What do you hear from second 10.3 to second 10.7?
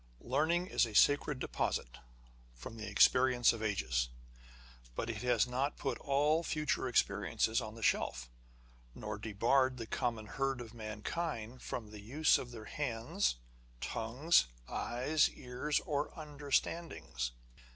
herd